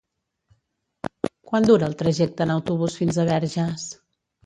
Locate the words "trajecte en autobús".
2.01-3.01